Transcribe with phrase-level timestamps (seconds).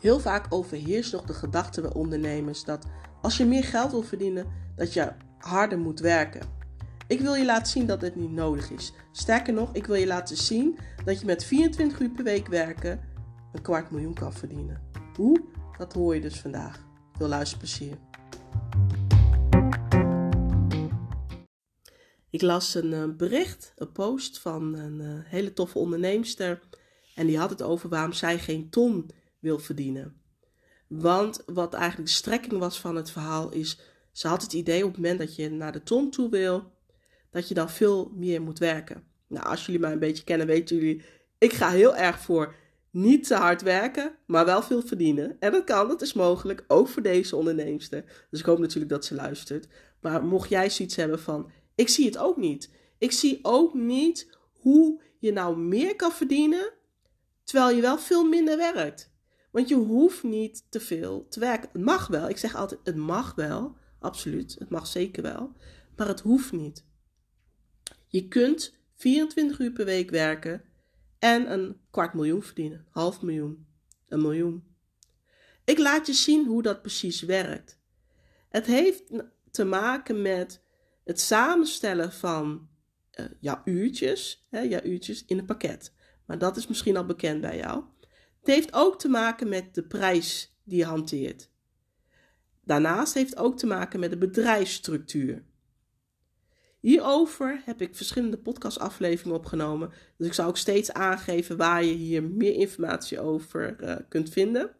[0.00, 2.86] Heel vaak overheerst nog de gedachte bij ondernemers dat
[3.22, 4.46] als je meer geld wil verdienen,
[4.76, 6.40] dat je harder moet werken.
[7.06, 8.92] Ik wil je laten zien dat dit niet nodig is.
[9.12, 13.00] Sterker nog, ik wil je laten zien dat je met 24 uur per week werken
[13.52, 14.82] een kwart miljoen kan verdienen.
[15.16, 15.40] Hoe?
[15.78, 16.84] Dat hoor je dus vandaag.
[17.12, 17.98] Veel luisterplezier.
[22.30, 26.60] Ik las een eh, bericht, een post van een eh, hele toffe onderneemster.
[27.14, 30.20] En die had het over waarom zij geen ton wil verdienen.
[30.88, 33.78] Want wat eigenlijk de strekking was van het verhaal is,
[34.12, 36.72] ze had het idee op het moment dat je naar de ton toe wil,
[37.30, 39.04] dat je dan veel meer moet werken.
[39.26, 41.02] Nou, als jullie mij een beetje kennen, weten jullie,
[41.38, 42.54] ik ga heel erg voor
[42.90, 45.36] niet te hard werken, maar wel veel verdienen.
[45.38, 48.26] En dat kan, dat is mogelijk, ook voor deze onderneemster.
[48.30, 49.68] Dus ik hoop natuurlijk dat ze luistert.
[50.00, 52.70] Maar mocht jij zoiets hebben van, ik zie het ook niet.
[52.98, 56.72] Ik zie ook niet hoe je nou meer kan verdienen,
[57.44, 59.14] terwijl je wel veel minder werkt.
[59.56, 61.68] Want je hoeft niet te veel te werken.
[61.72, 62.28] Het mag wel.
[62.28, 63.76] Ik zeg altijd: het mag wel.
[63.98, 64.56] Absoluut.
[64.58, 65.52] Het mag zeker wel.
[65.96, 66.84] Maar het hoeft niet.
[68.06, 70.62] Je kunt 24 uur per week werken
[71.18, 72.86] en een kwart miljoen verdienen.
[72.90, 73.66] Half miljoen.
[74.08, 74.64] Een miljoen.
[75.64, 77.78] Ik laat je zien hoe dat precies werkt.
[78.48, 79.02] Het heeft
[79.50, 80.62] te maken met
[81.04, 82.68] het samenstellen van
[83.40, 85.92] uh, uurtjes, hè, jouw uurtjes in een pakket.
[86.26, 87.84] Maar dat is misschien al bekend bij jou.
[88.46, 91.50] Het heeft ook te maken met de prijs die je hanteert.
[92.64, 95.44] Daarnaast heeft het ook te maken met de bedrijfsstructuur.
[96.80, 99.92] Hierover heb ik verschillende podcastafleveringen opgenomen.
[100.16, 104.76] Dus ik zal ook steeds aangeven waar je hier meer informatie over uh, kunt vinden.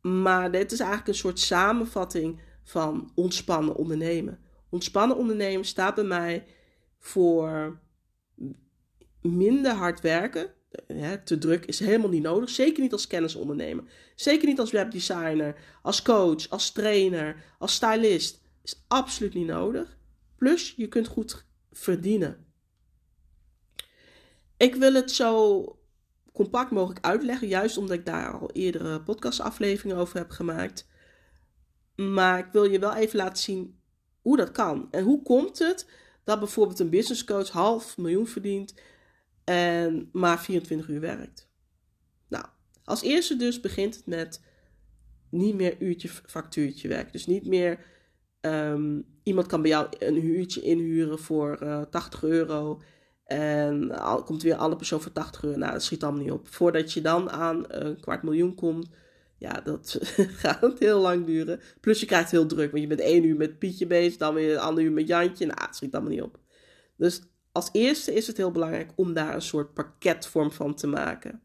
[0.00, 4.38] Maar dit is eigenlijk een soort samenvatting van ontspannen ondernemen.
[4.68, 6.46] Ontspannen ondernemen staat bij mij
[6.98, 7.80] voor
[9.20, 10.56] minder hard werken.
[11.24, 12.50] Te druk is helemaal niet nodig.
[12.50, 13.84] Zeker niet als kennisondernemer.
[14.14, 18.40] Zeker niet als webdesigner, als coach, als trainer, als stylist.
[18.62, 19.98] Is absoluut niet nodig.
[20.36, 22.46] Plus, je kunt goed verdienen.
[24.56, 25.64] Ik wil het zo
[26.32, 30.88] compact mogelijk uitleggen, juist omdat ik daar al eerdere podcastafleveringen over heb gemaakt.
[31.96, 33.80] Maar ik wil je wel even laten zien
[34.20, 34.88] hoe dat kan.
[34.90, 35.86] En hoe komt het
[36.24, 38.74] dat bijvoorbeeld een business coach half miljoen verdient
[39.48, 41.48] en maar 24 uur werkt?
[42.28, 42.44] Nou,
[42.84, 44.42] als eerste dus begint het met
[45.30, 47.12] niet meer uurtje factuurtje werk.
[47.12, 47.78] Dus niet meer
[48.40, 52.82] um, iemand kan bij jou een uurtje inhuren voor uh, eh, 80 euro.
[53.24, 55.58] En al, komt weer andere persoon voor 80 euro.
[55.58, 56.48] Nou, dat schiet allemaal niet op.
[56.48, 58.88] Voordat je dan aan een kwart miljoen komt,
[59.38, 59.98] ja, dat
[60.42, 61.60] gaat heel lang duren.
[61.80, 64.52] Plus je krijgt heel druk, want je bent één uur met Pietje bezig, dan weer
[64.52, 65.46] een ander uur met Jantje.
[65.46, 66.38] Nou, het schiet allemaal niet op.
[66.96, 67.22] Dus
[67.52, 71.42] als eerste is het heel belangrijk om daar een soort pakketvorm van te maken.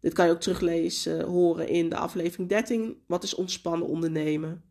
[0.00, 3.02] Dit kan je ook teruglezen, horen in de aflevering 13.
[3.06, 4.64] Wat is ontspannen ondernemen?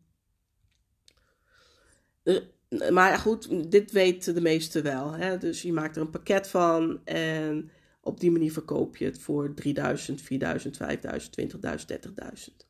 [2.90, 5.12] Maar goed, dit weten de meesten wel.
[5.12, 5.38] Hè?
[5.38, 9.54] Dus je maakt er een pakket van en op die manier verkoop je het voor
[9.54, 11.50] 3000, 4000, 5000, 20.000,
[12.50, 12.66] 30.000.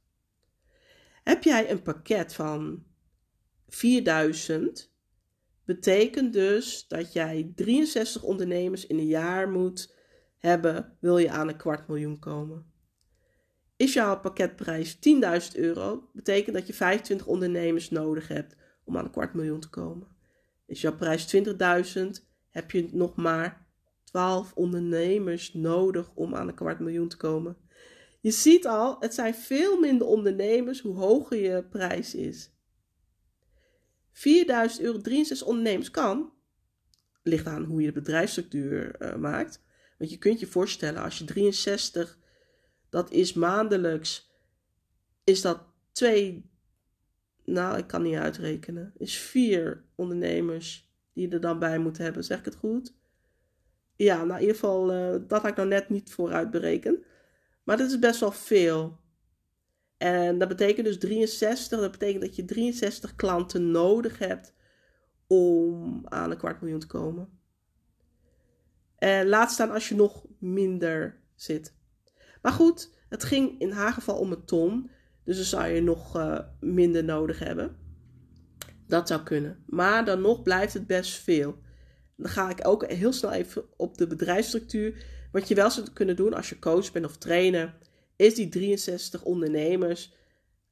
[1.23, 2.85] Heb jij een pakket van
[3.69, 4.95] 4000,
[5.67, 9.95] betekent dus dat jij 63 ondernemers in een jaar moet
[10.39, 12.67] hebben, wil je aan een kwart miljoen komen.
[13.77, 14.99] Is jouw pakketprijs
[15.53, 19.71] 10.000 euro, betekent dat je 25 ondernemers nodig hebt om aan een kwart miljoen te
[19.71, 20.09] komen.
[20.67, 22.07] Is jouw prijs 20.000,
[22.51, 23.67] heb je nog maar
[24.05, 27.57] 12 ondernemers nodig om aan een kwart miljoen te komen.
[28.21, 32.56] Je ziet al, het zijn veel minder ondernemers hoe hoger je prijs is.
[34.17, 36.33] 4000 euro, 63 ondernemers kan.
[37.23, 39.63] Ligt aan hoe je de bedrijfsstructuur uh, maakt.
[39.99, 42.19] Want je kunt je voorstellen, als je 63,
[42.89, 44.31] dat is maandelijks,
[45.25, 46.51] is dat twee
[47.45, 52.25] nou, ik kan niet uitrekenen, is vier ondernemers die er dan bij moeten hebben.
[52.25, 52.95] Zeg ik het goed?
[53.97, 56.99] Ja, nou in ieder geval, uh, dat had ik nou net niet vooruit berekend.
[57.65, 59.01] Maar dat is best wel veel.
[59.97, 64.55] En dat betekent dus 63, dat betekent dat je 63 klanten nodig hebt
[65.27, 67.29] om aan een kwart miljoen te komen.
[68.99, 71.75] En laat staan als je nog minder zit.
[72.43, 74.91] Maar goed, het ging in haar geval om een ton.
[75.25, 77.77] Dus dan zou je nog uh, minder nodig hebben.
[78.87, 79.63] Dat zou kunnen.
[79.67, 81.59] Maar dan nog blijft het best veel.
[82.17, 85.05] Dan ga ik ook heel snel even op de bedrijfsstructuur.
[85.33, 87.79] Wat je wel zou kunnen doen als je coach bent of trainer,
[88.17, 90.15] is die 63 ondernemers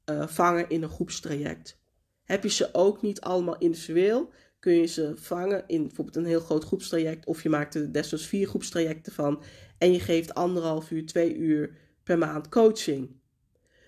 [0.09, 1.79] uh, vangen in een groepstraject.
[2.23, 6.39] Heb je ze ook niet allemaal individueel, kun je ze vangen in bijvoorbeeld een heel
[6.39, 7.25] groot groepstraject.
[7.25, 9.43] Of je maakt er desnoods vier groepstrajecten van.
[9.77, 13.19] En je geeft anderhalf uur, twee uur per maand coaching.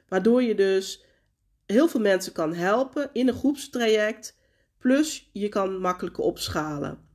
[0.07, 1.05] Waardoor je dus
[1.65, 4.37] heel veel mensen kan helpen in een groepstraject.
[4.77, 7.07] Plus je kan makkelijker opschalen.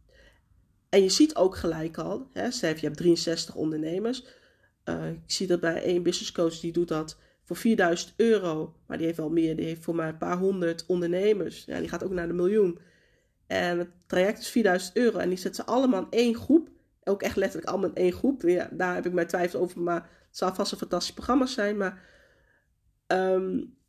[0.89, 4.27] En je ziet ook gelijk al, hè, je hebt 63 ondernemers.
[4.85, 8.77] Uh, ik zie dat bij één business coach die doet dat voor 4000 euro.
[8.87, 11.65] Maar die heeft wel meer, die heeft voor mij een paar honderd ondernemers.
[11.65, 12.79] Ja, die gaat ook naar de miljoen.
[13.47, 15.19] En het traject is 4000 euro.
[15.19, 16.69] En die zet ze allemaal in één groep.
[17.05, 18.43] Ook echt letterlijk allemaal in één groep.
[18.43, 19.81] Ja, daar heb ik mijn twijfel over.
[19.81, 21.77] Maar het zal vast een fantastisch programma zijn.
[21.77, 22.11] Maar.
[23.07, 23.81] Um,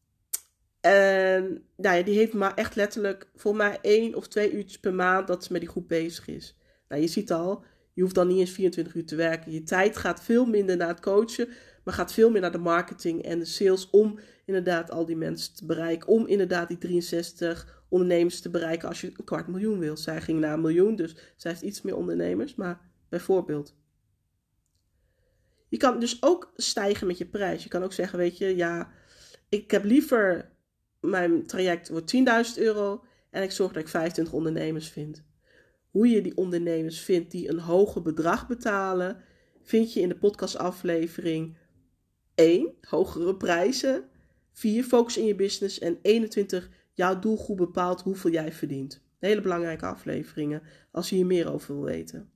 [0.81, 4.93] en nou ja, die heeft maar echt letterlijk voor mij één of twee uurtjes per
[4.93, 6.57] maand dat ze met die groep bezig is.
[6.87, 7.63] Nou, je ziet al,
[7.93, 9.51] je hoeft dan niet eens 24 uur te werken.
[9.51, 11.47] Je tijd gaat veel minder naar het coachen,
[11.83, 15.55] maar gaat veel meer naar de marketing en de sales om inderdaad al die mensen
[15.55, 16.07] te bereiken.
[16.07, 19.97] Om inderdaad die 63 ondernemers te bereiken als je een kwart miljoen wil.
[19.97, 23.75] Zij ging naar een miljoen, dus zij heeft iets meer ondernemers, maar bijvoorbeeld.
[25.69, 27.63] Je kan dus ook stijgen met je prijs.
[27.63, 28.91] Je kan ook zeggen, weet je, ja,
[29.49, 30.51] ik heb liever
[30.99, 32.15] mijn traject wordt
[32.57, 35.23] 10.000 euro en ik zorg dat ik 25 ondernemers vind.
[35.93, 39.17] Hoe je die ondernemers vindt die een hoger bedrag betalen,
[39.61, 41.57] vind je in de podcastaflevering
[42.35, 42.73] 1.
[42.81, 44.03] Hogere prijzen.
[44.51, 44.83] 4.
[44.83, 45.79] Focus in je business.
[45.79, 46.69] En 21.
[46.93, 49.01] Jouw doelgroep bepaalt hoeveel jij verdient.
[49.19, 50.61] Hele belangrijke afleveringen
[50.91, 52.29] als je hier meer over wil weten.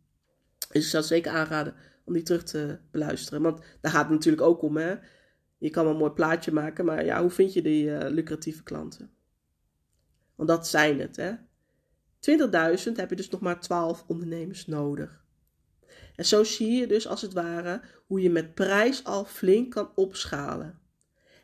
[0.57, 1.73] Dus ik zou het zeker aanraden
[2.05, 3.41] om die terug te beluisteren.
[3.41, 4.77] Want daar gaat het natuurlijk ook om.
[4.77, 4.95] Hè?
[5.57, 8.63] Je kan wel een mooi plaatje maken, maar ja, hoe vind je die uh, lucratieve
[8.63, 9.11] klanten?
[10.35, 11.31] Want dat zijn het, hè?
[12.19, 15.25] 20.000 heb je dus nog maar 12 ondernemers nodig.
[16.15, 19.91] En zo zie je dus als het ware hoe je met prijs al flink kan
[19.95, 20.79] opschalen.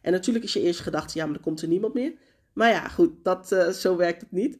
[0.02, 2.14] En natuurlijk is je eerste gedachte, ja, maar dan komt er niemand meer.
[2.54, 4.60] Maar ja, goed, dat, uh, zo werkt het niet.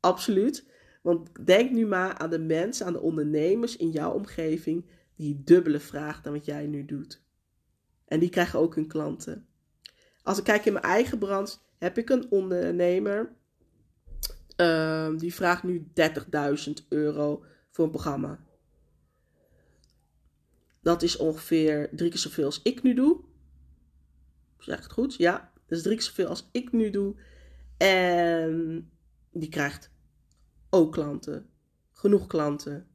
[0.00, 0.66] Absoluut.
[1.02, 4.86] Want denk nu maar aan de mensen, aan de ondernemers in jouw omgeving
[5.16, 7.22] die dubbele vraag dan wat jij nu doet.
[8.04, 9.46] En die krijgen ook hun klanten.
[10.22, 13.32] Als ik kijk in mijn eigen branche, heb ik een ondernemer.
[14.56, 15.86] Uh, die vraagt nu
[16.66, 18.44] 30.000 euro voor een programma.
[20.80, 23.20] Dat is ongeveer drie keer zoveel als ik nu doe.
[24.58, 25.14] Zeg het goed?
[25.14, 27.14] Ja, dat is drie keer zoveel als ik nu doe.
[27.76, 28.90] En
[29.32, 29.90] die krijgt
[30.70, 31.50] ook klanten.
[31.92, 32.88] Genoeg klanten.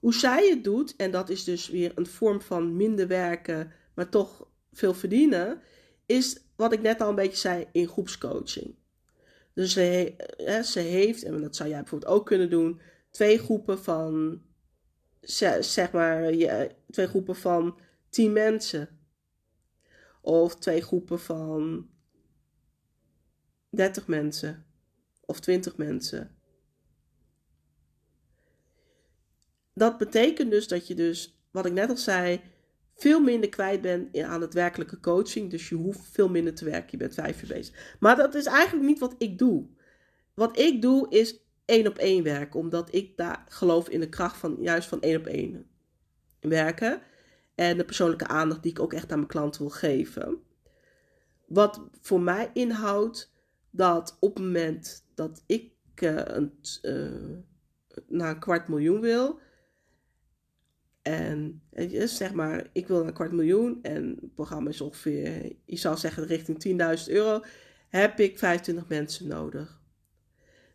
[0.00, 4.08] Hoe zij het doet, en dat is dus weer een vorm van minder werken, maar
[4.08, 5.60] toch veel verdienen,
[6.06, 8.74] is wat ik net al een beetje zei in groepscoaching.
[9.58, 10.14] Dus ze,
[10.64, 14.42] ze heeft, en dat zou jij bijvoorbeeld ook kunnen doen, twee groepen van,
[15.60, 16.32] zeg maar,
[16.90, 17.78] twee groepen van
[18.08, 18.88] tien mensen.
[20.20, 21.88] Of twee groepen van
[23.70, 24.66] 30 mensen.
[25.24, 26.36] Of 20 mensen.
[29.74, 32.40] Dat betekent dus dat je dus, wat ik net al zei,
[32.98, 35.50] veel minder kwijt bent aan het werkelijke coaching.
[35.50, 36.88] Dus je hoeft veel minder te werken.
[36.90, 37.96] Je bent vijf uur bezig.
[38.00, 39.66] Maar dat is eigenlijk niet wat ik doe.
[40.34, 42.60] Wat ik doe is één op één werken.
[42.60, 45.66] Omdat ik daar geloof in de kracht van juist van één op één
[46.40, 47.02] werken.
[47.54, 50.42] En de persoonlijke aandacht die ik ook echt aan mijn klanten wil geven.
[51.46, 53.32] Wat voor mij inhoudt
[53.70, 55.72] dat op het moment dat ik
[56.02, 56.52] uh, een,
[56.82, 57.38] uh,
[58.06, 59.38] naar een kwart miljoen wil,
[61.08, 61.62] en
[62.04, 66.26] zeg maar, ik wil een kwart miljoen en het programma is ongeveer, je zou zeggen
[66.26, 67.42] richting 10.000 euro,
[67.88, 69.80] heb ik 25 mensen nodig.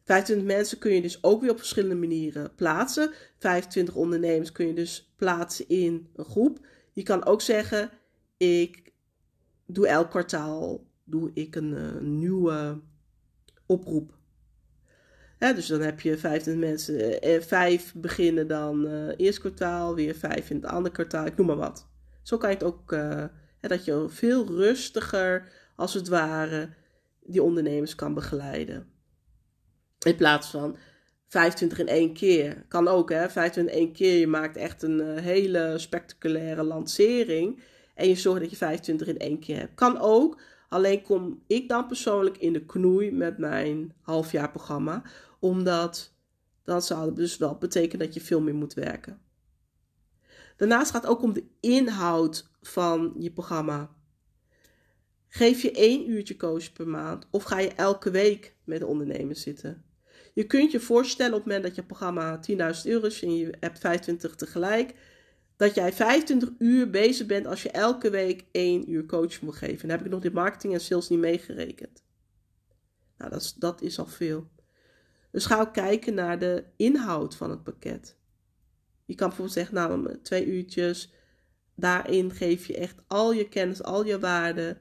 [0.04, 3.12] 25 mensen kun je dus ook weer op verschillende manieren plaatsen.
[3.40, 6.66] 25 ondernemers kun je dus plaatsen in een groep.
[6.94, 7.90] Je kan ook zeggen,
[8.38, 8.92] ik
[9.66, 12.82] doe elk kwartaal doe ik een, een eh, nieuwe
[13.66, 14.18] oproep
[15.52, 20.50] dus dan heb je 25 mensen, eh, vijf beginnen dan uh, eerst kwartaal, weer vijf
[20.50, 21.88] in het andere kwartaal, ik noem maar wat.
[22.22, 23.24] Zo kan je het ook, uh,
[23.60, 26.70] dat je veel rustiger, als het ware,
[27.22, 28.88] die ondernemers kan begeleiden.
[30.06, 30.78] In plaats van
[31.28, 32.66] 25 in één keer.
[32.68, 33.30] Kan ook, hè?
[33.30, 34.20] 25 in één keer.
[34.20, 37.64] Je maakt echt een uh, hele spectaculaire lancering.
[37.96, 39.76] En je zorgt dat je 25 in één keer hebt.
[39.76, 40.42] Kan ook.
[40.70, 45.04] Alleen kom ik dan persoonlijk in de knoei met mijn halfjaarprogramma
[45.44, 46.14] omdat
[46.64, 49.22] dat zou dus wel betekenen dat je veel meer moet werken.
[50.58, 53.96] Daarnaast gaat het ook om de inhoud van je programma.
[55.28, 59.42] Geef je één uurtje coach per maand of ga je elke week met de ondernemers
[59.42, 59.84] zitten?
[60.34, 63.54] Je kunt je voorstellen op het moment dat je programma 10.000 euro is en je
[63.60, 64.94] hebt 25 tegelijk,
[65.56, 69.88] dat jij 25 uur bezig bent als je elke week één uur coaching moet geven.
[69.88, 72.04] Dan heb ik nog de marketing en sales niet meegerekend.
[73.18, 74.52] Nou, dat is, dat is al veel.
[75.34, 78.18] Dus ga ook kijken naar de inhoud van het pakket.
[79.06, 81.14] Je kan bijvoorbeeld zeggen, nou, twee uurtjes
[81.76, 84.78] daarin geef je echt al je kennis, al je waarde.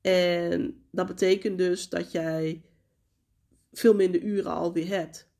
[0.00, 2.64] En dat betekent dus dat jij
[3.72, 5.30] veel minder uren alweer hebt.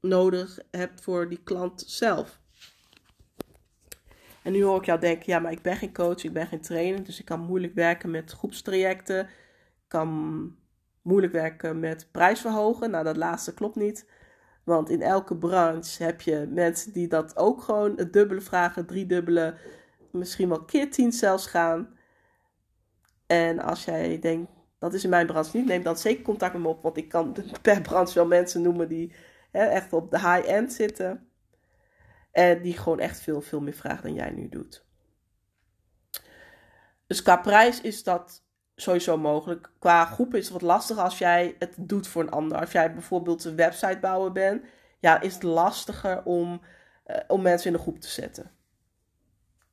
[0.00, 2.40] Nodig hebt voor die klant zelf.
[4.42, 6.60] En nu hoor ik jou denken, ja, maar ik ben geen coach, ik ben geen
[6.60, 7.04] trainer.
[7.04, 9.20] Dus ik kan moeilijk werken met groepstrajecten.
[9.20, 10.56] Ik kan
[11.06, 12.90] moeilijk werken met prijsverhogen.
[12.90, 14.06] Nou, dat laatste klopt niet.
[14.64, 19.06] Want in elke branche heb je mensen die dat ook gewoon het dubbele vragen, drie
[19.06, 19.54] dubbele,
[20.10, 21.96] misschien wel keer tien zelfs gaan.
[23.26, 26.62] En als jij denkt, dat is in mijn branche niet, neem dan zeker contact met
[26.62, 26.82] me op.
[26.82, 29.14] Want ik kan per branche wel mensen noemen die
[29.50, 31.28] hè, echt op de high-end zitten.
[32.32, 34.84] En die gewoon echt veel, veel meer vragen dan jij nu doet.
[37.06, 38.45] Dus qua prijs is dat
[38.76, 39.70] sowieso mogelijk.
[39.78, 42.58] Qua groep is het wat lastiger als jij het doet voor een ander.
[42.58, 44.64] Als jij bijvoorbeeld een website bouwer bent,
[44.98, 46.60] ja, is het lastiger om,
[47.06, 48.50] uh, om mensen in de groep te zetten.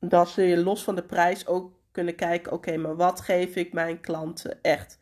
[0.00, 3.72] Dan zul je los van de prijs ook kunnen kijken, oké, maar wat geef ik
[3.72, 4.98] mijn klanten echt?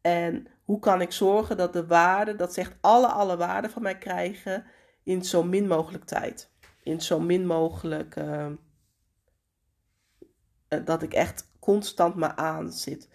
[0.00, 3.82] En hoe kan ik zorgen dat de waarde, dat ze echt alle, alle waarde van
[3.82, 4.64] mij krijgen
[5.02, 6.50] in zo min mogelijk tijd.
[6.82, 8.46] In zo min mogelijk, uh,
[10.84, 13.08] dat ik echt constant maar aan zit.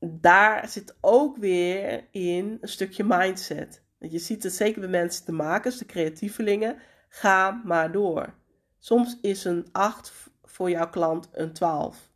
[0.00, 3.82] Daar zit ook weer in een stukje mindset.
[3.98, 8.34] Je ziet het zeker bij mensen, de makers, de creatievelingen, ga maar door.
[8.78, 10.12] Soms is een 8
[10.42, 12.10] voor jouw klant een 12.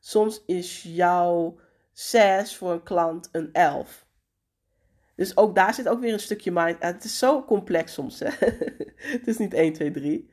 [0.00, 1.58] Soms is jouw
[1.92, 4.06] 6 voor een klant een 11.
[5.14, 6.76] Dus ook daar zit ook weer een stukje mind.
[6.78, 8.18] Het is zo complex soms.
[8.18, 8.28] Hè?
[9.16, 10.30] het is niet 1, 2, 3.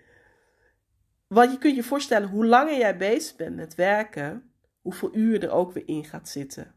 [1.29, 5.51] Want je kunt je voorstellen, hoe langer jij bezig bent met werken, hoeveel uur er
[5.51, 6.75] ook weer in gaat zitten.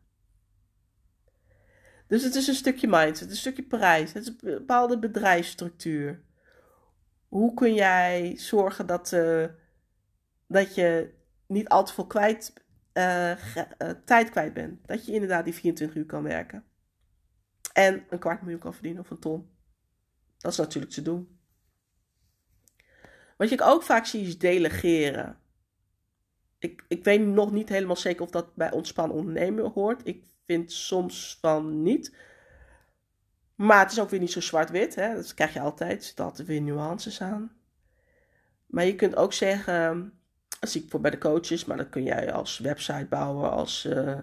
[2.06, 6.22] Dus het is een stukje mindset, een stukje prijs, het is een bepaalde bedrijfsstructuur.
[7.28, 9.46] Hoe kun jij zorgen dat, uh,
[10.46, 11.14] dat je
[11.46, 12.52] niet al te veel kwijt,
[12.94, 14.88] uh, uh, tijd kwijt bent?
[14.88, 16.64] Dat je inderdaad die 24 uur kan werken.
[17.72, 19.50] En een kwart miljoen kan verdienen of een ton.
[20.38, 21.31] Dat is natuurlijk te doen.
[23.42, 25.38] Wat ik ook vaak zie is delegeren.
[26.58, 30.00] Ik, ik weet nog niet helemaal zeker of dat bij ontspannen ondernemen hoort.
[30.04, 32.16] Ik vind soms van niet.
[33.54, 34.94] Maar het is ook weer niet zo zwart-wit.
[34.94, 35.98] Dat krijg je altijd.
[35.98, 37.52] Er zitten weer nuances aan.
[38.66, 40.12] Maar je kunt ook zeggen,
[40.60, 44.18] zie ik voor bij de coaches, maar dat kun jij als websitebouwer, als uh,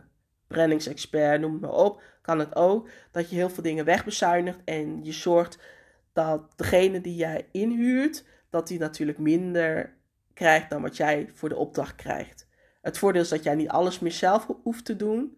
[0.47, 2.89] brandingexpert, noem maar op, kan het ook.
[3.11, 5.59] Dat je heel veel dingen wegbezuinigt en je zorgt
[6.13, 9.97] dat degene die jij inhuurt, dat die natuurlijk minder
[10.33, 12.47] krijgt dan wat jij voor de opdracht krijgt.
[12.81, 15.37] Het voordeel is dat jij niet alles meer zelf hoeft te doen.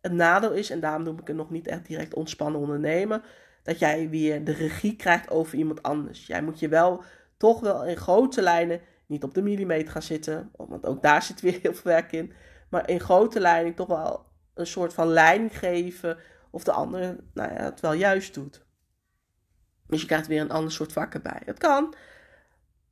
[0.00, 3.22] Het nadeel is, en daarom noem ik het nog niet echt direct ontspannen ondernemen,
[3.62, 6.26] dat jij weer de regie krijgt over iemand anders.
[6.26, 7.02] Jij moet je wel
[7.36, 11.40] toch wel in grote lijnen niet op de millimeter gaan zitten, want ook daar zit
[11.40, 12.32] weer heel veel werk in.
[12.70, 16.18] Maar in grote lijnen toch wel een soort van lijn geven
[16.50, 18.64] of de andere nou ja, het wel juist doet.
[19.86, 21.42] Dus je krijgt weer een ander soort vakken bij.
[21.44, 21.94] Het kan,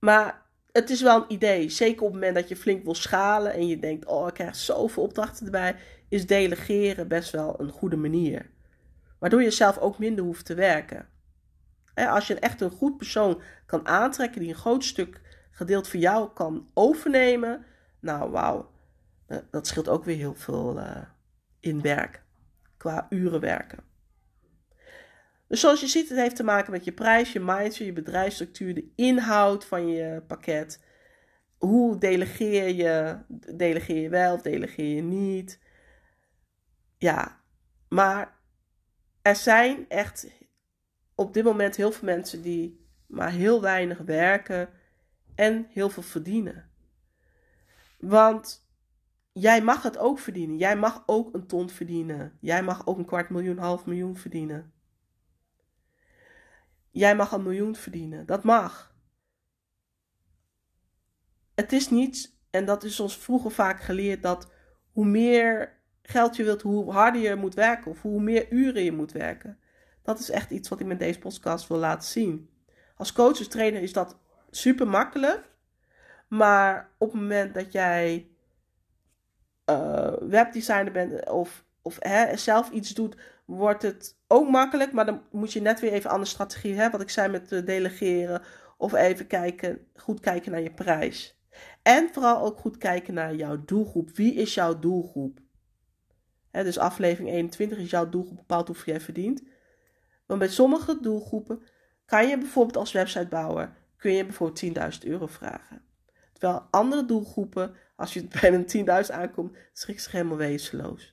[0.05, 0.43] maar
[0.73, 1.69] het is wel een idee.
[1.69, 4.57] Zeker op het moment dat je flink wil schalen en je denkt: oh, ik krijg
[4.57, 5.77] zoveel opdrachten erbij,
[6.09, 8.51] is delegeren best wel een goede manier.
[9.19, 11.09] Waardoor je zelf ook minder hoeft te werken.
[11.95, 16.31] Als je echt een goed persoon kan aantrekken die een groot stuk gedeelte voor jou
[16.35, 17.65] kan overnemen,
[18.01, 18.71] nou wauw,
[19.51, 20.97] dat scheelt ook weer heel veel uh,
[21.61, 22.23] in werk,
[22.77, 23.92] qua uren werken.
[25.53, 28.75] Dus zoals je ziet, het heeft te maken met je prijs, je mindset, je bedrijfsstructuur,
[28.75, 30.85] de inhoud van je pakket.
[31.59, 33.19] Hoe delegeer je?
[33.57, 35.61] Delegeer je wel of delegeer je niet?
[36.99, 37.41] Ja,
[37.89, 38.39] maar
[39.23, 40.31] er zijn echt
[41.15, 44.69] op dit moment heel veel mensen die maar heel weinig werken
[45.35, 46.71] en heel veel verdienen.
[47.99, 48.69] Want
[49.33, 50.57] jij mag het ook verdienen.
[50.57, 52.39] Jij mag ook een ton verdienen.
[52.41, 54.73] Jij mag ook een kwart miljoen, half miljoen verdienen.
[56.93, 58.27] Jij mag een miljoen verdienen.
[58.27, 58.95] Dat mag.
[61.55, 64.53] Het is niet, en dat is ons vroeger vaak geleerd, dat
[64.93, 67.91] hoe meer geld je wilt, hoe harder je moet werken.
[67.91, 69.59] Of hoe meer uren je moet werken.
[70.03, 72.51] Dat is echt iets wat ik met deze podcast wil laten zien.
[72.97, 74.19] Als coach of trainer is dat
[74.51, 75.51] super makkelijk.
[76.29, 78.31] Maar op het moment dat jij
[79.71, 84.93] uh, webdesigner bent of, of hè, zelf iets doet, wordt het ook makkelijk.
[84.93, 86.93] Maar dan moet je net weer even andere strategie hebben.
[86.93, 88.43] Wat ik zei met delegeren.
[88.77, 91.41] Of even kijken, goed kijken naar je prijs.
[91.83, 94.11] En vooral ook goed kijken naar jouw doelgroep.
[94.11, 95.41] Wie is jouw doelgroep?
[96.51, 99.43] Dus aflevering 21 is jouw doelgroep bepaald hoeveel jij verdient.
[100.27, 101.63] Want bij sommige doelgroepen
[102.05, 105.83] kan je bijvoorbeeld als websitebouwer kun je bijvoorbeeld 10.000 euro vragen.
[106.33, 111.12] Terwijl andere doelgroepen, als je bij een 10.000 aankomt, schrik zich helemaal wezenloos.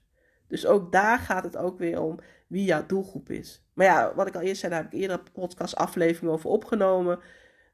[0.50, 3.63] Dus ook daar gaat het ook weer om wie jouw doelgroep is.
[3.74, 7.20] Maar ja, wat ik al eerst zei, daar heb ik eerder een over opgenomen.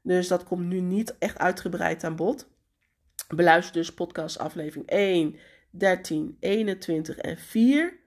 [0.02, 2.48] Dus dat komt nu niet echt uitgebreid aan bod.
[3.28, 5.36] Beluister dus podcast aflevering 1,
[5.70, 7.98] 13, 21 en 4.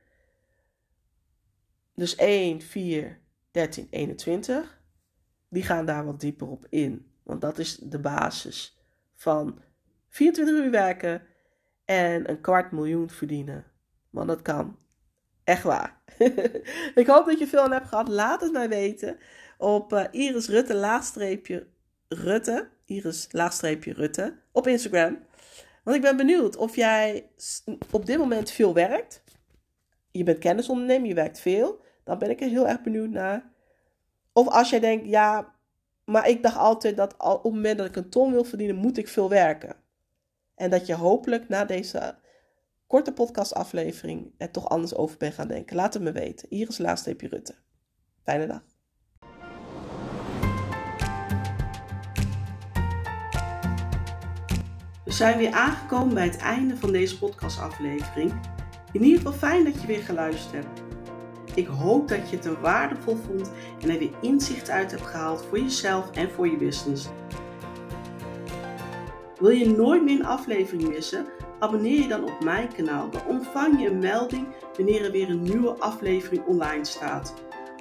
[1.95, 3.19] Dus 1, 4,
[3.51, 4.81] 13, 21.
[5.49, 7.11] Die gaan daar wat dieper op in.
[7.23, 8.79] Want dat is de basis
[9.15, 9.61] van
[10.09, 11.21] 24 uur werken
[11.85, 13.65] en een kwart miljoen verdienen.
[14.09, 14.77] Want dat kan.
[15.43, 16.01] Echt waar.
[17.01, 18.07] ik hoop dat je veel aan hebt gehad.
[18.07, 19.17] Laat het mij weten
[19.57, 21.67] op uh, Iris Rutte, laagstreepje
[22.07, 22.69] Rutte.
[22.85, 24.39] Iris, laagstreepje Rutte.
[24.51, 25.19] Op Instagram.
[25.83, 27.29] Want ik ben benieuwd of jij
[27.91, 29.23] op dit moment veel werkt.
[30.11, 31.81] Je bent kennisondernemer, je werkt veel.
[32.03, 33.51] Dan ben ik er heel erg benieuwd naar.
[34.33, 35.53] Of als jij denkt, ja,
[36.05, 38.97] maar ik dacht altijd dat op het moment dat ik een ton wil verdienen, moet
[38.97, 39.75] ik veel werken.
[40.55, 42.15] En dat je hopelijk na deze
[42.89, 45.75] korte podcastaflevering er toch anders over bent gaan denken.
[45.75, 46.49] Laat het me weten.
[46.49, 47.55] Iris Laatsteepje Rutte.
[48.23, 48.61] Fijne dag.
[55.05, 58.33] We zijn weer aangekomen bij het einde van deze podcastaflevering.
[58.91, 60.81] In ieder geval fijn dat je weer geluisterd hebt.
[61.55, 65.45] Ik hoop dat je het er waardevol vond en er weer inzicht uit hebt gehaald
[65.45, 67.07] voor jezelf en voor je business.
[69.39, 71.38] Wil je nooit meer een aflevering missen?
[71.59, 73.09] Abonneer je dan op mijn kanaal.
[73.09, 77.33] Dan ontvang je een melding wanneer er weer een nieuwe aflevering online staat.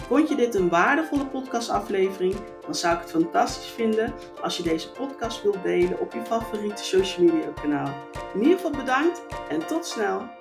[0.08, 2.36] Vond je dit een waardevolle podcastaflevering?
[2.60, 6.84] Dan zou ik het fantastisch vinden als je deze podcast wilt delen op je favoriete
[6.84, 7.94] social media kanaal.
[8.34, 10.37] In ieder geval bedankt en tot snel!